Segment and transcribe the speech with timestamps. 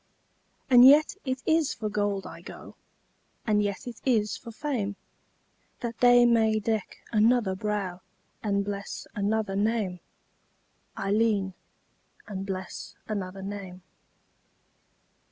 [0.67, 2.75] And yet it is for gold I go,
[3.45, 4.95] And yet it is for fame,
[5.81, 8.01] That they may deck another brow
[8.41, 9.99] And bless another name,
[10.97, 11.53] Ailleen,
[12.27, 13.83] And bless another name.